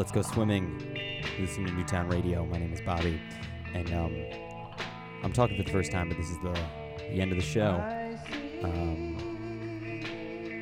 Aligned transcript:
let's 0.00 0.10
go 0.10 0.22
swimming. 0.22 0.80
Listening 1.38 1.66
to 1.66 1.72
Newtown 1.74 2.08
Radio. 2.08 2.46
My 2.46 2.56
name 2.56 2.72
is 2.72 2.80
Bobby, 2.80 3.20
and 3.74 3.92
um, 3.92 4.16
I'm 5.22 5.30
talking 5.30 5.58
for 5.58 5.62
the 5.62 5.70
first 5.70 5.92
time, 5.92 6.08
but 6.08 6.16
this 6.16 6.30
is 6.30 6.38
the 6.38 6.58
the 7.10 7.20
end 7.20 7.32
of 7.32 7.36
the 7.36 7.44
show. 7.44 7.74
Um, 8.62 9.18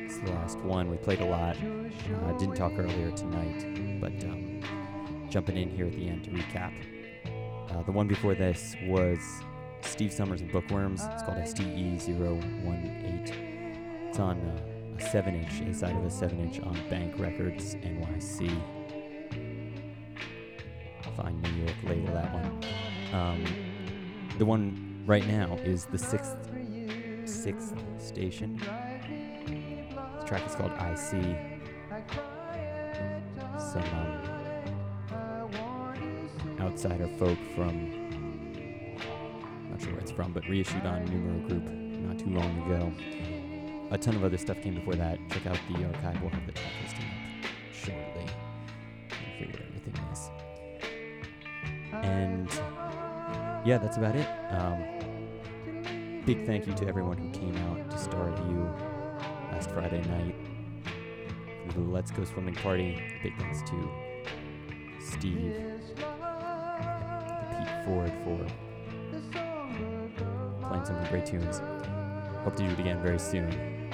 it's 0.05 0.17
the 0.17 0.31
last 0.31 0.59
one. 0.59 0.91
We 0.91 0.97
played 0.97 1.21
a 1.21 1.25
lot. 1.25 1.55
I 1.55 2.31
uh, 2.31 2.37
didn't 2.37 2.55
talk 2.55 2.73
earlier 2.77 3.11
tonight, 3.11 4.01
but 4.01 4.11
um, 4.25 4.59
jumping 5.29 5.55
in 5.55 5.69
here 5.69 5.85
at 5.85 5.93
the 5.93 6.09
end 6.09 6.25
to 6.25 6.31
recap. 6.31 6.73
Uh, 7.71 7.81
the 7.83 7.93
one 7.93 8.09
before 8.09 8.35
this 8.35 8.75
was 8.87 9.19
Steve 9.79 10.11
Summers 10.11 10.41
and 10.41 10.51
Bookworms. 10.51 11.07
It's 11.13 11.23
called 11.23 11.37
STE018. 11.37 14.09
It's 14.09 14.19
on 14.19 14.37
uh, 14.37 14.59
a 14.97 15.01
7 15.09 15.33
inch, 15.33 15.61
inside 15.61 15.95
of 15.95 16.03
a 16.03 16.09
7 16.09 16.37
inch 16.41 16.59
on 16.59 16.77
Bank 16.89 17.17
Records 17.17 17.75
NYC. 17.75 18.78
Fine 21.21 21.41
New 21.41 21.63
York 21.63 21.75
label, 21.83 22.13
that 22.13 22.33
one. 22.33 22.63
Um, 23.13 23.43
the 24.37 24.45
one 24.45 25.03
right 25.05 25.27
now 25.27 25.55
is 25.63 25.85
the 25.85 25.97
sixth 25.97 26.37
sixth 27.25 27.73
station. 27.97 28.57
The 30.19 30.25
track 30.25 30.47
is 30.47 30.55
called 30.55 30.71
I 30.71 30.95
See. 30.95 31.35
Some 33.57 33.83
um, 35.11 35.49
outsider 36.61 37.09
folk 37.17 37.37
from 37.53 37.91
not 39.69 39.81
sure 39.81 39.91
where 39.91 40.01
it's 40.01 40.11
from, 40.11 40.31
but 40.31 40.47
reissued 40.47 40.85
on 40.85 41.03
Numero 41.05 41.47
Group 41.49 41.63
not 41.63 42.17
too 42.17 42.29
long 42.29 42.61
ago. 42.63 42.93
A 43.91 43.97
ton 43.97 44.15
of 44.15 44.23
other 44.23 44.37
stuff 44.37 44.61
came 44.61 44.75
before 44.75 44.95
that. 44.95 45.19
Check 45.31 45.47
out 45.47 45.59
the 45.69 45.83
archive. 45.83 46.21
We'll 46.21 46.31
have 46.31 46.45
the 46.45 46.53
track 46.53 46.71
listing 46.81 47.18
And 52.09 52.49
yeah, 53.65 53.77
that's 53.77 53.97
about 53.97 54.15
it. 54.15 54.27
Um, 54.51 54.83
big 56.25 56.45
thank 56.45 56.65
you 56.65 56.73
to 56.73 56.87
everyone 56.87 57.17
who 57.17 57.29
came 57.31 57.55
out 57.67 57.91
to 57.91 57.97
Star 57.97 58.29
You 58.49 58.73
last 59.51 59.69
Friday 59.71 60.01
night 60.07 60.35
for 61.67 61.73
the 61.73 61.81
Let's 61.81 62.11
Go 62.11 62.23
Swimming 62.23 62.55
Party. 62.55 62.99
Big 63.21 63.37
thanks 63.37 63.61
to 63.69 63.89
Steve 64.99 65.55
Pete 67.51 67.85
Ford 67.85 68.11
for 68.23 68.45
playing 70.67 70.85
some 70.85 71.03
great 71.09 71.25
tunes. 71.25 71.61
Hope 72.43 72.55
to 72.55 72.63
do 72.63 72.69
it 72.69 72.79
again 72.79 73.01
very 73.03 73.19
soon. 73.19 73.91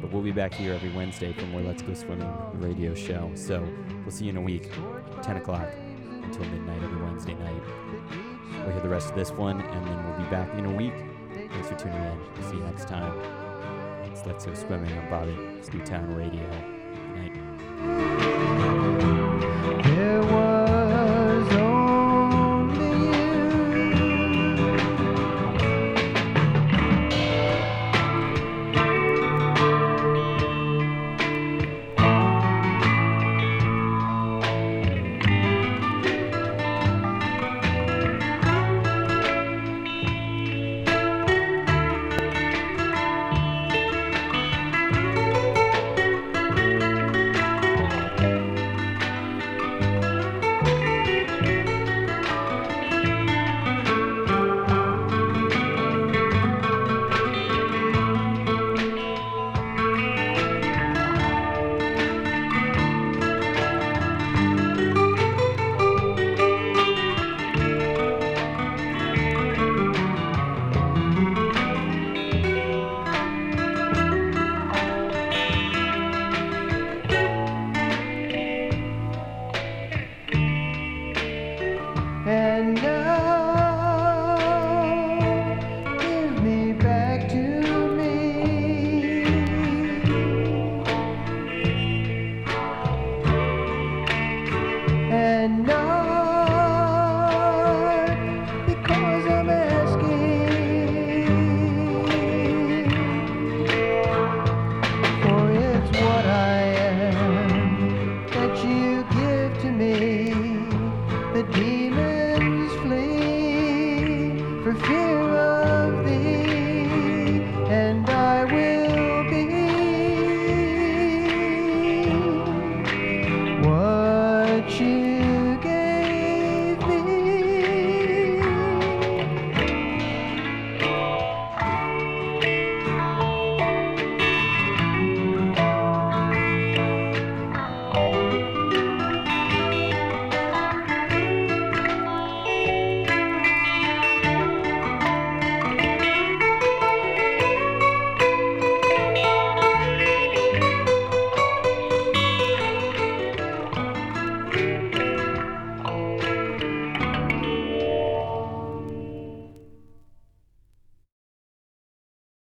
But 0.00 0.10
we'll 0.12 0.22
be 0.22 0.32
back 0.32 0.52
here 0.52 0.72
every 0.72 0.90
Wednesday 0.92 1.32
for 1.32 1.46
more 1.46 1.62
Let's 1.62 1.82
Go 1.82 1.94
Swimming 1.94 2.32
radio 2.54 2.94
show. 2.94 3.30
So 3.34 3.66
we'll 4.02 4.10
see 4.10 4.24
you 4.24 4.30
in 4.30 4.36
a 4.36 4.42
week, 4.42 4.70
10 5.22 5.36
o'clock 5.36 5.68
until 6.26 6.44
midnight 6.46 6.82
every 6.82 7.02
Wednesday 7.02 7.34
night. 7.34 7.62
We'll 8.64 8.72
hear 8.72 8.80
the 8.80 8.88
rest 8.88 9.10
of 9.10 9.14
this 9.14 9.30
one, 9.30 9.60
and 9.60 9.86
then 9.86 10.04
we'll 10.04 10.18
be 10.18 10.24
back 10.24 10.52
in 10.58 10.66
a 10.66 10.72
week. 10.72 10.94
Thanks 11.32 11.68
for 11.68 11.76
tuning 11.76 12.02
in. 12.02 12.18
See 12.42 12.56
you 12.56 12.64
next 12.64 12.88
time. 12.88 13.12
It's 14.04 14.26
Let's 14.26 14.44
Go 14.46 14.54
Swimming 14.54 14.96
on 14.98 15.08
Bobby 15.08 15.36
Town 15.84 16.14
Radio. 16.14 16.48
Good 16.50 17.16
night. 17.16 17.34
There 19.84 20.20
was 20.22 20.35